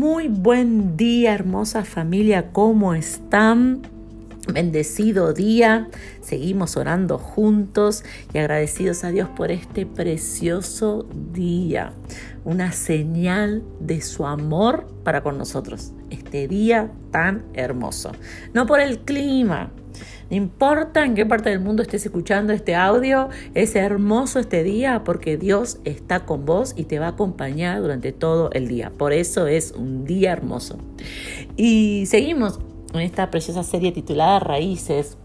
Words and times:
Muy 0.00 0.28
buen 0.28 0.96
día, 0.96 1.34
hermosa 1.34 1.84
familia, 1.84 2.52
¿cómo 2.52 2.94
están? 2.94 3.82
Bendecido 4.52 5.32
día, 5.32 5.88
seguimos 6.20 6.76
orando 6.76 7.18
juntos 7.18 8.04
y 8.32 8.38
agradecidos 8.38 9.04
a 9.04 9.10
Dios 9.10 9.28
por 9.28 9.50
este 9.50 9.86
precioso 9.86 11.06
día, 11.32 11.92
una 12.44 12.72
señal 12.72 13.62
de 13.78 14.00
su 14.00 14.26
amor 14.26 14.86
para 15.04 15.22
con 15.22 15.38
nosotros, 15.38 15.92
este 16.10 16.48
día 16.48 16.90
tan 17.10 17.44
hermoso. 17.54 18.12
No 18.52 18.66
por 18.66 18.80
el 18.80 19.00
clima, 19.00 19.70
no 20.30 20.36
importa 20.36 21.04
en 21.04 21.14
qué 21.14 21.26
parte 21.26 21.50
del 21.50 21.60
mundo 21.60 21.82
estés 21.82 22.06
escuchando 22.06 22.52
este 22.52 22.74
audio, 22.74 23.28
es 23.54 23.74
hermoso 23.76 24.38
este 24.38 24.62
día 24.62 25.02
porque 25.04 25.36
Dios 25.36 25.78
está 25.84 26.24
con 26.24 26.44
vos 26.44 26.74
y 26.76 26.84
te 26.84 26.98
va 26.98 27.06
a 27.06 27.10
acompañar 27.10 27.80
durante 27.80 28.12
todo 28.12 28.50
el 28.52 28.68
día. 28.68 28.90
Por 28.96 29.12
eso 29.12 29.46
es 29.46 29.72
un 29.72 30.04
día 30.04 30.32
hermoso. 30.32 30.78
Y 31.56 32.06
seguimos 32.06 32.60
en 32.92 33.00
esta 33.00 33.30
preciosa 33.30 33.62
serie 33.62 33.92
titulada 33.92 34.40
Raíces. 34.40 35.16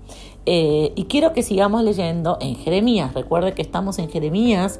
Eh, 0.45 0.91
y 0.95 1.05
quiero 1.05 1.33
que 1.33 1.43
sigamos 1.43 1.83
leyendo 1.83 2.37
en 2.39 2.55
Jeremías. 2.55 3.13
Recuerde 3.13 3.53
que 3.53 3.61
estamos 3.61 3.99
en 3.99 4.09
Jeremías 4.09 4.79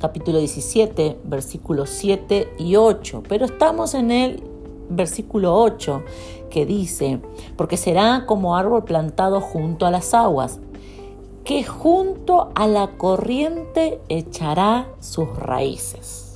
capítulo 0.00 0.38
17, 0.38 1.18
versículos 1.24 1.90
7 1.90 2.48
y 2.58 2.76
8, 2.76 3.22
pero 3.28 3.46
estamos 3.46 3.94
en 3.94 4.10
el 4.10 4.42
versículo 4.88 5.56
8 5.56 6.02
que 6.50 6.66
dice, 6.66 7.20
porque 7.56 7.76
será 7.76 8.24
como 8.26 8.56
árbol 8.56 8.84
plantado 8.84 9.40
junto 9.40 9.86
a 9.86 9.90
las 9.90 10.14
aguas, 10.14 10.60
que 11.44 11.64
junto 11.64 12.50
a 12.54 12.66
la 12.66 12.88
corriente 12.96 14.00
echará 14.08 14.88
sus 15.00 15.28
raíces. 15.36 16.34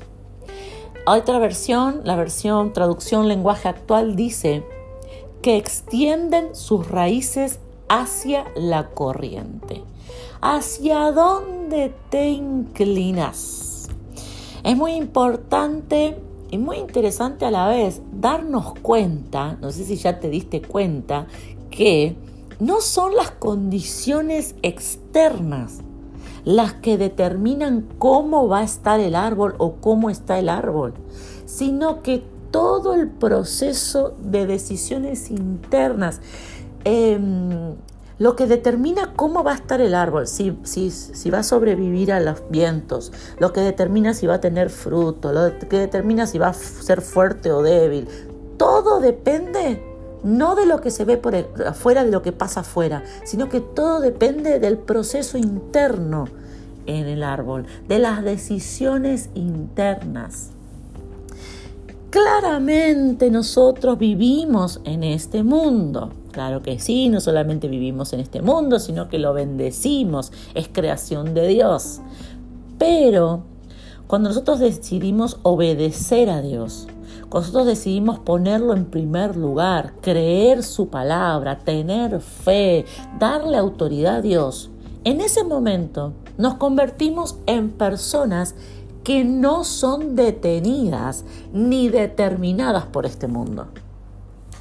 Otra 1.07 1.39
versión, 1.39 2.03
la 2.05 2.17
versión 2.17 2.73
traducción 2.73 3.29
lenguaje 3.29 3.69
actual 3.69 4.17
dice 4.17 4.65
que 5.43 5.57
extienden 5.57 6.55
sus 6.55 6.89
raíces 6.89 7.61
hacia 7.89 8.45
la 8.55 8.91
corriente. 8.91 9.83
¿Hacia 10.41 11.13
dónde 11.13 11.95
te 12.11 12.29
inclinas? 12.29 13.89
Es 14.63 14.77
muy 14.77 14.93
importante 14.93 16.19
y 16.51 16.59
muy 16.59 16.79
interesante 16.79 17.45
a 17.45 17.51
la 17.51 17.69
vez 17.69 18.03
darnos 18.13 18.75
cuenta, 18.83 19.57
no 19.61 19.71
sé 19.71 19.85
si 19.85 19.97
ya 19.97 20.19
te 20.19 20.29
diste 20.29 20.63
cuenta, 20.63 21.27
que 21.71 22.17
no 22.59 22.81
son 22.81 23.15
las 23.17 23.31
condiciones 23.31 24.55
externas 24.63 25.81
las 26.45 26.75
que 26.75 26.97
determinan 26.97 27.87
cómo 27.99 28.49
va 28.49 28.61
a 28.61 28.65
estar 28.65 29.01
el 29.01 29.15
árbol 29.15 29.55
o 29.59 29.75
cómo 29.75 30.11
está 30.11 30.39
el 30.39 30.49
árbol, 30.49 30.95
sino 31.45 32.03
que 32.03 32.23
todo 32.51 32.95
el 32.95 33.09
proceso 33.09 34.15
de 34.19 34.47
decisiones 34.47 35.31
internas, 35.31 36.21
em, 36.85 37.75
lo 38.19 38.37
que 38.37 38.47
determina 38.47 39.15
cómo 39.17 39.43
va 39.43 39.53
a 39.53 39.55
estar 39.55 39.81
el 39.81 39.95
árbol, 39.95 40.27
si, 40.27 40.57
si, 40.65 41.31
va 41.31 41.39
a 41.39 41.43
sobrevivir 41.43 42.13
a 42.13 42.21
los 42.21 42.43
vientos, 42.51 43.13
lo 43.39 43.53
que 43.53 43.61
determina 43.61 44.13
si 44.13 44.27
va 44.27 44.35
a 44.35 44.41
tener 44.41 44.69
fruto, 44.69 45.33
lo 45.33 45.59
que 45.69 45.79
determina 45.79 46.27
si 46.27 46.39
va 46.39 46.49
a 46.49 46.53
ser 46.53 47.01
fuerte 47.01 47.51
o 47.51 47.63
débil. 47.63 48.09
Todo 48.59 49.01
depende 49.01 49.83
no 50.23 50.55
de 50.55 50.67
lo 50.67 50.83
que 50.83 50.91
se 50.91 51.07
ve 51.07 51.17
por 51.17 51.35
afuera, 51.67 52.05
de 52.05 52.11
lo 52.11 52.21
que 52.21 52.33
pasa 52.33 52.61
afuera, 52.61 53.05
sino 53.25 53.49
que 53.49 53.61
todo 53.61 54.01
depende 54.01 54.59
del 54.59 54.77
proceso 54.77 55.39
interno 55.39 56.27
en 56.87 57.07
el 57.07 57.23
árbol, 57.23 57.67
de 57.89 57.99
las 57.99 58.23
decisiones 58.23 59.31
internas. 59.35 60.51
Claramente 62.11 63.31
nosotros 63.31 63.97
vivimos 63.97 64.81
en 64.85 65.05
este 65.05 65.45
mundo. 65.45 66.11
Claro 66.33 66.61
que 66.61 66.81
sí, 66.81 67.09
no 67.09 67.21
solamente 67.21 67.69
vivimos 67.69 68.13
en 68.13 68.19
este 68.19 68.43
mundo, 68.43 68.81
sino 68.81 69.09
que 69.09 69.21
lo 69.21 69.33
bendecimos, 69.33 70.33
es 70.55 70.69
creación 70.69 71.35
de 71.35 71.47
Dios. 71.47 72.01
Pero 72.79 73.45
cuando 74.09 74.29
nosotros 74.29 74.59
decidimos 74.59 75.39
obedecer 75.45 76.31
a 76.31 76.43
Dios, 76.43 76.89
cuando 77.29 77.47
nosotros 77.47 77.67
decidimos 77.67 78.19
ponerlo 78.19 78.75
en 78.75 78.87
primer 78.87 79.37
lugar, 79.37 79.93
creer 80.01 80.65
su 80.65 80.89
palabra, 80.89 81.61
tener 81.61 82.21
fe, 82.21 82.87
darle 83.21 83.57
autoridad 83.57 84.17
a 84.17 84.21
Dios, 84.21 84.71
en 85.05 85.21
ese 85.21 85.45
momento 85.45 86.13
nos 86.39 86.55
convertimos 86.55 87.37
en 87.47 87.71
personas 87.71 88.57
que 89.05 89.25
no 89.25 89.65
son 89.65 90.15
detenidas 90.17 91.25
ni 91.53 91.89
determinadas 91.89 92.87
por 92.87 93.07
este 93.07 93.27
mundo. 93.27 93.69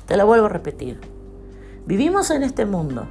Te 0.05 0.17
lo 0.17 0.25
vuelvo 0.25 0.45
a 0.47 0.49
repetir. 0.49 0.99
Vivimos 1.85 2.31
en 2.31 2.43
este 2.43 2.65
mundo, 2.65 3.05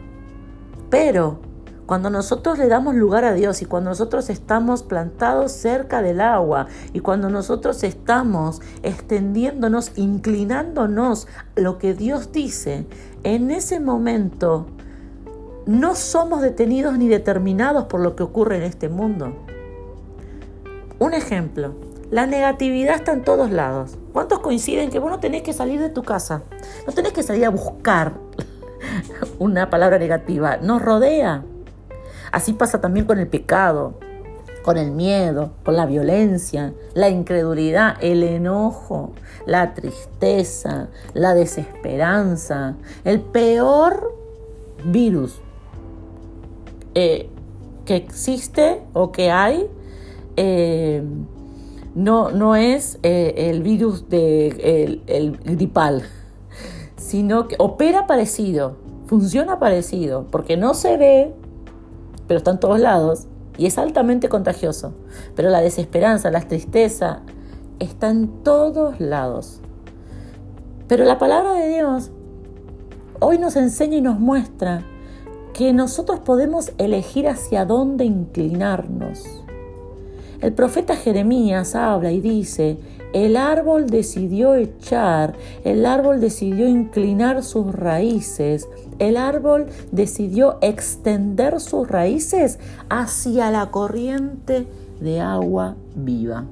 pero 0.91 1.41
cuando 1.89 2.11
nosotros 2.11 2.59
le 2.59 2.69
damos 2.69 2.95
lugar 2.95 3.25
a 3.25 3.33
Dios 3.33 3.63
y 3.63 3.65
cuando 3.65 3.91
nosotros 3.91 4.29
estamos 4.29 4.83
plantados 4.83 5.53
cerca 5.53 6.03
del 6.03 6.21
agua 6.21 6.67
y 6.93 7.01
cuando 7.01 7.31
nosotros 7.31 7.83
estamos 7.83 8.61
extendiéndonos, 8.83 9.93
inclinándonos 9.97 11.29
a 11.57 11.61
lo 11.61 11.79
que 11.79 11.95
Dios 11.95 12.31
dice, 12.31 12.87
en 13.23 13.51
ese 13.51 13.81
momento 13.81 14.67
no 15.65 15.95
somos 15.95 16.43
detenidos 16.43 16.99
ni 16.99 17.09
determinados 17.09 17.85
por 17.85 18.01
lo 18.01 18.17
que 18.17 18.23
ocurre 18.23 18.59
en 18.59 18.65
este 18.65 18.89
mundo. 18.89 19.35
Un 20.99 21.15
ejemplo, 21.15 21.75
la 22.11 22.27
negatividad 22.27 22.97
está 22.97 23.13
en 23.13 23.23
todos 23.23 23.53
lados. 23.53 23.97
¿Cuántos 24.13 24.41
coinciden 24.41 24.91
que 24.91 24.99
vos 24.99 25.11
no 25.11 25.21
tenés 25.21 25.43
que 25.43 25.53
salir 25.53 25.79
de 25.79 25.91
tu 25.91 26.03
casa? 26.03 26.43
No 26.87 26.93
tenés 26.93 27.13
que 27.13 27.23
salir 27.23 27.45
a 27.45 27.51
buscar 27.51 28.15
una 29.39 29.71
palabra 29.71 29.99
negativa. 29.99 30.57
Nos 30.57 30.83
rodea. 30.83 31.45
Así 32.33 32.53
pasa 32.53 32.81
también 32.81 33.07
con 33.07 33.19
el 33.21 33.29
pecado, 33.29 33.95
con 34.65 34.77
el 34.77 34.91
miedo, 34.91 35.53
con 35.65 35.77
la 35.77 35.87
violencia, 35.87 36.73
la 36.95 37.09
incredulidad, 37.11 37.97
el 38.01 38.25
enojo, 38.25 39.13
la 39.47 39.75
tristeza, 39.75 40.89
la 41.15 41.35
desesperanza. 41.35 42.75
El 43.05 43.21
peor 43.21 44.15
virus 44.85 45.41
eh, 46.95 47.31
que 47.85 47.95
existe 47.95 48.83
o 48.95 49.13
que 49.13 49.31
hay 49.31 49.71
eh, 50.41 51.03
no, 51.97 52.31
no 52.31 52.55
es 52.55 53.01
eh, 53.03 53.51
el 53.51 53.65
virus 53.65 54.09
de, 54.09 55.03
el, 55.09 55.37
gripal, 55.39 56.05
sino 56.97 57.49
que 57.49 57.57
opera 57.59 58.07
parecido, 58.07 58.77
funciona 59.07 59.59
parecido, 59.59 60.29
porque 60.31 60.57
no 60.57 60.75
se 60.75 60.97
ve, 60.97 61.35
pero 62.29 62.39
está 62.39 62.53
en 62.53 62.61
todos 62.61 62.79
lados 62.79 63.27
y 63.57 63.67
es 63.67 63.79
altamente 63.79 64.29
contagioso. 64.29 64.93
Pero 65.35 65.51
la 65.51 65.61
desesperanza, 65.61 66.31
la 66.31 66.43
tristeza, 66.43 67.23
está 67.81 68.11
en 68.11 68.45
todos 68.45 69.01
lados. 69.01 69.61
Pero 70.87 71.05
la 71.05 71.19
palabra 71.19 71.55
de 71.55 71.69
Dios 71.69 72.13
hoy 73.19 73.39
nos 73.39 73.57
enseña 73.57 73.97
y 73.97 74.03
nos 74.03 74.21
muestra 74.21 74.85
que 75.53 75.73
nosotros 75.73 76.21
podemos 76.21 76.71
elegir 76.79 77.27
hacia 77.27 77.65
dónde 77.65 78.05
inclinarnos. 78.05 79.48
El 80.41 80.53
profeta 80.53 80.95
Jeremías 80.95 81.75
habla 81.75 82.13
y 82.13 82.21
dice, 82.21 82.79
el 83.13 83.37
árbol 83.37 83.91
decidió 83.91 84.55
echar, 84.55 85.35
el 85.65 85.85
árbol 85.85 86.21
decidió 86.21 86.69
inclinar 86.69 87.43
sus 87.43 87.75
raíces, 87.75 88.69
el 89.01 89.17
árbol 89.17 89.67
decidió 89.91 90.59
extender 90.61 91.59
sus 91.59 91.89
raíces 91.89 92.61
hacia 92.89 93.51
la 93.51 93.73
corriente 93.73 94.69
de 95.01 95.21
agua 95.21 95.75
viva. 95.97 96.45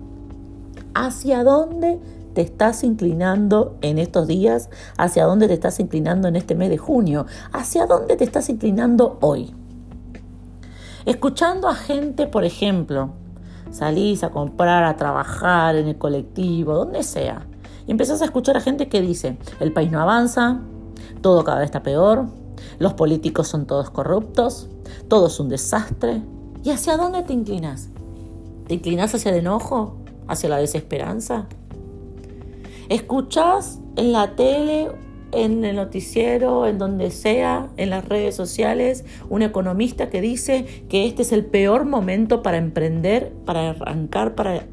¿Hacia 0.95 1.45
dónde 1.45 2.01
te 2.35 2.41
estás 2.41 2.83
inclinando 2.83 3.77
en 3.83 3.99
estos 3.99 4.27
días? 4.27 4.69
¿Hacia 4.97 5.27
dónde 5.27 5.47
te 5.47 5.55
estás 5.55 5.79
inclinando 5.79 6.27
en 6.27 6.35
este 6.35 6.57
mes 6.57 6.71
de 6.71 6.79
junio? 6.79 7.27
¿Hacia 7.53 7.87
dónde 7.87 8.17
te 8.17 8.25
estás 8.25 8.49
inclinando 8.49 9.19
hoy? 9.21 9.55
Escuchando 11.05 11.69
a 11.69 11.75
gente, 11.75 12.27
por 12.27 12.45
ejemplo, 12.45 13.11
salís 13.71 14.25
a 14.25 14.31
comprar, 14.31 14.85
a 14.85 14.97
trabajar 14.97 15.77
en 15.77 15.89
el 15.89 15.99
colectivo, 15.99 16.75
donde 16.75 17.03
sea. 17.03 17.47
Y 17.87 17.91
empezás 17.93 18.23
a 18.23 18.27
escuchar 18.27 18.57
a 18.57 18.61
gente 18.61 18.89
que 18.89 19.01
dice, 19.01 19.39
el 19.61 19.73
país 19.73 19.91
no 19.91 20.01
avanza, 20.01 20.61
todo 21.21 21.45
cada 21.45 21.59
vez 21.59 21.67
está 21.67 21.83
peor, 21.83 22.27
los 22.79 22.95
políticos 22.95 23.49
son 23.49 23.67
todos 23.67 23.91
corruptos, 23.91 24.69
todo 25.09 25.29
es 25.29 25.41
un 25.41 25.49
desastre. 25.49 26.23
¿Y 26.65 26.71
hacia 26.71 26.97
dónde 26.97 27.23
te 27.23 27.33
inclinas? 27.33 27.89
¿Te 28.67 28.75
inclinas 28.75 29.15
hacia 29.15 29.31
el 29.31 29.39
enojo? 29.39 29.97
¿Hacia 30.27 30.49
la 30.49 30.59
desesperanza? 30.59 31.47
¿Escuchás 32.89 33.79
en 33.97 34.13
la 34.13 34.35
tele 34.35 34.91
en 35.37 35.65
el 35.65 35.77
noticiero, 35.77 36.67
en 36.67 36.79
donde 36.79 37.11
sea, 37.11 37.69
en 37.77 37.91
las 37.91 38.05
redes 38.09 38.35
sociales, 38.35 39.05
un 39.29 39.43
economista 39.43 40.09
que 40.11 40.21
dice 40.21 40.67
que 40.89 41.07
este 41.07 41.23
es 41.23 41.33
el 41.33 41.45
peor 41.45 41.85
momento 41.85 42.43
para 42.43 42.57
emprender, 42.57 43.33
para 43.45 43.71
arrancar, 43.71 44.35
para 44.35 44.67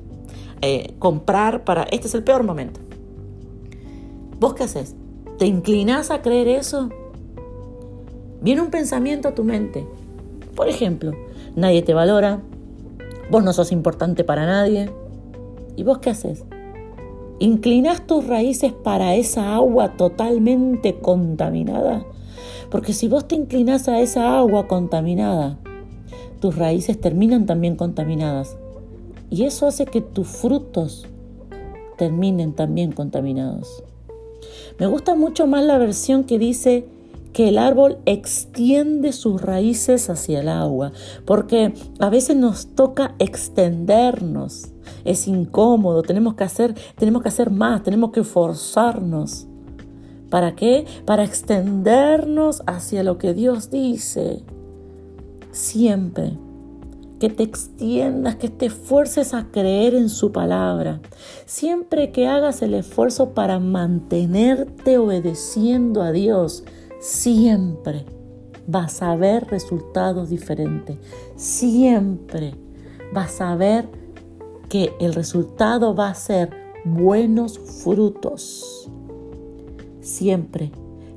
eh, 0.62 0.94
comprar, 1.00 1.64
para... 1.64 1.84
Este 1.84 2.08
es 2.08 2.16
el 2.16 2.24
peor 2.24 2.44
momento. 2.44 2.80
¿Vos 4.40 4.54
qué 4.54 4.64
haces? 4.64 4.96
¿Te 5.38 5.46
inclinás 5.46 6.12
a 6.12 6.22
creer 6.22 6.48
eso? 6.48 6.90
Viene 8.42 8.62
un 8.62 8.70
pensamiento 8.70 9.28
a 9.30 9.36
tu 9.36 9.44
mente. 9.44 9.86
Por 10.56 10.70
ejemplo, 10.70 11.14
nadie 11.56 11.82
te 11.82 11.94
valora, 11.94 12.42
vos 13.30 13.44
no 13.44 13.54
sos 13.54 13.72
importante 13.72 14.24
para 14.24 14.46
nadie. 14.46 14.90
¿Y 15.76 15.84
vos 15.84 16.00
qué 16.00 16.12
haces? 16.12 16.44
¿Inclinás 17.40 18.06
tus 18.06 18.28
raíces 18.28 18.72
para 18.72 19.16
esa 19.16 19.56
agua 19.56 19.98
totalmente 19.98 21.00
contaminada? 21.00 22.06
Porque 22.70 22.94
si 22.94 23.08
vos 23.08 23.28
te 23.28 23.36
inclinás 23.36 23.88
a 23.88 24.00
esa 24.00 24.38
agua 24.38 24.68
contaminada, 24.68 25.60
tus 26.40 26.56
raíces 26.56 27.00
terminan 27.00 27.46
también 27.46 27.76
contaminadas. 27.76 28.58
Y 29.30 29.44
eso 29.44 29.68
hace 29.68 29.86
que 29.86 30.02
tus 30.02 30.28
frutos 30.28 31.08
terminen 31.98 32.54
también 32.54 32.92
contaminados. 32.92 33.84
Me 34.80 34.88
gusta 34.88 35.16
mucho 35.16 35.48
más 35.48 35.64
la 35.64 35.78
versión 35.78 36.24
que 36.24 36.40
dice 36.40 36.86
que 37.34 37.50
el 37.50 37.58
árbol 37.58 37.98
extiende 38.06 39.12
sus 39.12 39.42
raíces 39.42 40.10
hacia 40.10 40.40
el 40.40 40.48
agua, 40.48 40.92
porque 41.26 41.74
a 42.00 42.10
veces 42.10 42.36
nos 42.36 42.68
toca 42.68 43.16
extendernos. 43.20 44.70
Es 45.04 45.28
incómodo, 45.28 46.04
tenemos 46.04 46.36
que 46.36 46.44
hacer, 46.44 46.76
tenemos 46.96 47.22
que 47.22 47.30
hacer 47.30 47.50
más, 47.50 47.84
tenemos 47.84 48.12
que 48.12 48.24
forzarnos. 48.24 49.48
¿Para 50.30 50.56
qué? 50.56 50.86
Para 51.06 51.24
extendernos 51.24 52.64
hacia 52.66 53.04
lo 53.04 53.18
que 53.18 53.34
Dios 53.34 53.70
dice. 53.70 54.44
Siempre 55.52 56.38
que 57.24 57.30
te 57.30 57.44
extiendas, 57.44 58.36
que 58.36 58.50
te 58.50 58.66
esfuerces 58.66 59.34
a 59.34 59.46
creer 59.50 59.96
en 59.96 60.10
su 60.10 60.34
palabra. 60.34 61.00
Siempre 61.46 62.12
que 62.12 62.28
hagas 62.28 62.62
el 62.62 62.74
esfuerzo 62.74 63.30
para 63.30 63.60
mantenerte 63.60 64.98
obedeciendo 64.98 66.02
a 66.02 66.12
Dios, 66.12 66.66
siempre 67.04 68.06
vas 68.66 69.02
a 69.02 69.16
ver 69.18 69.48
resultados 69.48 70.30
diferentes. 70.30 70.98
Siempre 71.36 72.56
vas 73.12 73.42
a 73.42 73.56
ver 73.56 73.90
que 74.70 74.94
el 75.02 75.14
resultado 75.14 75.94
va 75.94 76.10
a 76.10 76.16
ser 76.16 76.50
buenos 76.86 77.60
frutos. 77.60 78.90
Siempre 80.00 80.72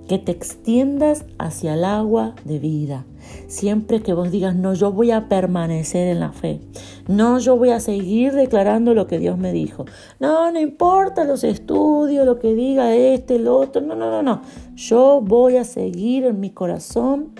que 0.09 0.19
te 0.19 0.33
extiendas 0.33 1.25
hacia 1.39 1.75
el 1.75 1.85
agua 1.85 2.35
de 2.45 2.59
vida. 2.59 3.05
Siempre 3.49 4.03
que 4.03 4.13
vos 4.13 4.31
digas, 4.31 4.55
no, 4.55 4.75
yo 4.75 4.93
voy 4.93 5.11
a 5.11 5.29
permanecer 5.29 6.09
en 6.09 6.21
la 6.21 6.33
fe. 6.33 6.61
No, 7.09 7.39
yo 7.39 7.57
voy 7.57 7.71
a 7.71 7.81
seguir 7.81 8.33
declarando 8.33 8.95
lo 8.95 9.07
que 9.09 9.19
Dios 9.19 9.37
me 9.37 9.53
dijo. 9.53 9.85
No, 10.21 10.51
no 10.53 10.61
importa 10.61 11.25
los 11.25 11.43
estudios, 11.43 12.25
lo 12.25 12.39
que 12.39 12.55
diga 12.55 12.95
este, 12.95 13.37
el 13.37 13.49
otro. 13.49 13.83
No, 13.83 13.97
no, 13.97 14.11
no, 14.11 14.23
no. 14.23 14.43
Yo 14.77 15.23
voy 15.23 15.57
a 15.57 15.65
seguir 15.65 16.25
en 16.25 16.39
mi 16.39 16.51
corazón 16.51 17.31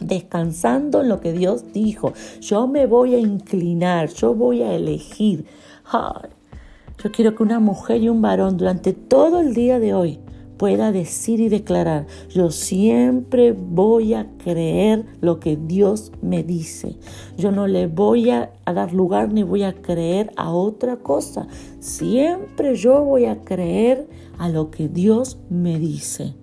descansando 0.00 1.02
en 1.02 1.10
lo 1.10 1.20
que 1.20 1.34
Dios 1.34 1.72
dijo. 1.74 2.14
Yo 2.40 2.66
me 2.66 2.86
voy 2.86 3.14
a 3.14 3.18
inclinar, 3.18 4.08
yo 4.08 4.34
voy 4.34 4.62
a 4.62 4.74
elegir. 4.74 5.44
yo 5.92 7.12
quiero 7.12 7.34
que 7.34 7.42
una 7.42 7.60
mujer 7.60 8.02
y 8.02 8.08
un 8.08 8.22
varón 8.22 8.56
durante 8.56 8.94
todo 8.94 9.40
el 9.40 9.52
día 9.52 9.78
de 9.78 9.92
hoy 9.92 10.18
pueda 10.56 10.90
decir 10.90 11.40
y 11.40 11.50
declarar, 11.50 12.06
yo 12.30 12.50
siempre 12.50 13.52
voy 13.52 14.14
a 14.14 14.26
creer 14.42 15.04
lo 15.20 15.40
que 15.40 15.56
Dios 15.56 16.10
me 16.22 16.42
dice. 16.42 16.96
Yo 17.36 17.52
no 17.52 17.66
le 17.66 17.86
voy 17.86 18.30
a, 18.30 18.50
dar 18.64 18.94
lugar 18.94 19.30
ni 19.30 19.42
voy 19.42 19.62
a 19.62 19.74
creer 19.74 20.32
a 20.36 20.52
otra 20.52 20.96
cosa. 20.96 21.48
Siempre 21.80 22.76
yo 22.76 23.04
voy 23.04 23.26
a 23.26 23.44
creer 23.44 24.08
a 24.38 24.48
lo 24.48 24.70
que 24.70 24.88
Dios 24.88 25.38
me 25.50 25.78
dice. 25.78 26.34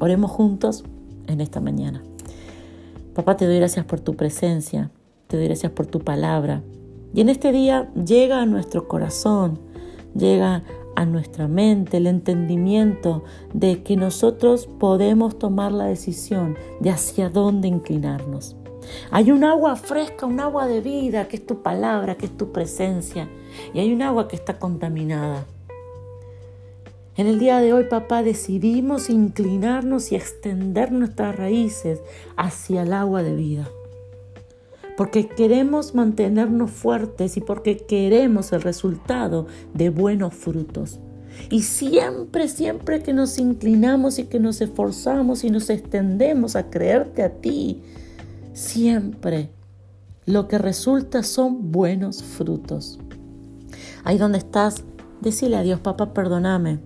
Oremos 0.00 0.30
juntos 0.30 0.82
en 1.26 1.42
esta 1.42 1.60
mañana. 1.60 2.02
Papá, 3.14 3.36
te 3.36 3.46
doy 3.46 3.58
gracias 3.58 3.84
por 3.84 4.00
tu 4.00 4.16
presencia, 4.16 4.90
te 5.26 5.36
doy 5.36 5.44
gracias 5.46 5.72
por 5.72 5.86
tu 5.86 6.00
palabra. 6.00 6.62
Y 7.12 7.20
en 7.20 7.28
este 7.28 7.52
día 7.52 7.92
llega 7.94 8.40
a 8.40 8.46
nuestro 8.46 8.88
corazón, 8.88 9.58
llega 10.16 10.64
a 10.96 11.04
nuestra 11.04 11.48
mente 11.48 11.98
el 11.98 12.06
entendimiento 12.06 13.24
de 13.52 13.82
que 13.82 13.96
nosotros 13.96 14.66
podemos 14.66 15.38
tomar 15.38 15.70
la 15.70 15.84
decisión 15.84 16.56
de 16.80 16.90
hacia 16.90 17.28
dónde 17.28 17.68
inclinarnos. 17.68 18.56
Hay 19.10 19.30
un 19.30 19.44
agua 19.44 19.76
fresca, 19.76 20.24
un 20.24 20.40
agua 20.40 20.66
de 20.66 20.80
vida, 20.80 21.28
que 21.28 21.36
es 21.36 21.46
tu 21.46 21.62
palabra, 21.62 22.16
que 22.16 22.24
es 22.24 22.36
tu 22.36 22.52
presencia, 22.52 23.28
y 23.74 23.80
hay 23.80 23.92
un 23.92 24.00
agua 24.00 24.28
que 24.28 24.36
está 24.36 24.58
contaminada. 24.58 25.44
En 27.16 27.26
el 27.26 27.38
día 27.38 27.58
de 27.60 27.72
hoy, 27.72 27.84
papá, 27.84 28.22
decidimos 28.22 29.10
inclinarnos 29.10 30.12
y 30.12 30.16
extender 30.16 30.92
nuestras 30.92 31.36
raíces 31.36 32.00
hacia 32.36 32.82
el 32.82 32.92
agua 32.92 33.22
de 33.22 33.34
vida 33.34 33.68
porque 35.00 35.28
queremos 35.28 35.94
mantenernos 35.94 36.70
fuertes 36.70 37.38
y 37.38 37.40
porque 37.40 37.78
queremos 37.78 38.52
el 38.52 38.60
resultado 38.60 39.46
de 39.72 39.88
buenos 39.88 40.34
frutos. 40.34 41.00
Y 41.48 41.62
siempre, 41.62 42.48
siempre 42.48 43.02
que 43.02 43.14
nos 43.14 43.38
inclinamos 43.38 44.18
y 44.18 44.24
que 44.24 44.38
nos 44.38 44.60
esforzamos 44.60 45.42
y 45.42 45.48
nos 45.48 45.70
extendemos 45.70 46.54
a 46.54 46.68
creerte 46.68 47.22
a 47.22 47.30
ti, 47.30 47.80
siempre 48.52 49.48
lo 50.26 50.48
que 50.48 50.58
resulta 50.58 51.22
son 51.22 51.72
buenos 51.72 52.22
frutos. 52.22 52.98
Ahí 54.04 54.18
donde 54.18 54.36
estás, 54.36 54.84
decile 55.22 55.56
a 55.56 55.62
Dios, 55.62 55.80
papá, 55.80 56.12
perdóname, 56.12 56.80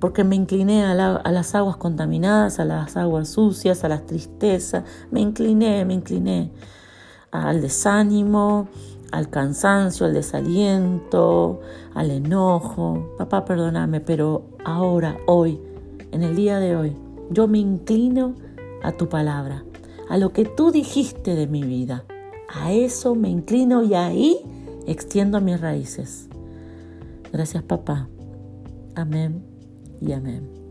porque 0.00 0.24
me 0.24 0.36
incliné 0.36 0.84
a, 0.84 0.94
las 0.94 1.54
aguas 1.54 1.76
contaminadas, 1.76 2.60
a 2.60 2.64
las 2.64 2.96
aguas 2.96 3.28
sucias, 3.28 3.84
a 3.84 3.88
las 3.88 4.04
tristezas, 4.06 4.84
me 5.10 5.20
incliné, 5.20 5.84
me 5.84 5.94
incliné 5.94 6.52
al 7.30 7.60
desánimo, 7.60 8.68
al 9.10 9.30
cansancio, 9.30 10.06
al 10.06 10.12
desaliento, 10.12 11.60
al 11.94 12.10
enojo. 12.10 13.14
Papá, 13.16 13.44
perdóname, 13.44 14.00
pero 14.00 14.44
ahora, 14.64 15.16
hoy, 15.26 15.60
en 16.12 16.22
el 16.22 16.36
día 16.36 16.58
de 16.58 16.76
hoy, 16.76 16.96
yo 17.30 17.48
me 17.48 17.58
inclino 17.58 18.34
a 18.82 18.92
tu 18.92 19.08
palabra, 19.08 19.64
a 20.08 20.18
lo 20.18 20.32
que 20.32 20.44
tú 20.44 20.70
dijiste 20.70 21.34
de 21.34 21.46
mi 21.46 21.62
vida. 21.62 22.04
A 22.54 22.72
eso 22.72 23.14
me 23.14 23.28
inclino 23.28 23.82
y 23.82 23.94
ahí 23.94 24.38
extiendo 24.86 25.40
mis 25.40 25.60
raíces. 25.60 26.28
Gracias, 27.32 27.62
papá. 27.62 28.08
Amén 28.94 29.55
y 30.00 30.12
amén. 30.12 30.65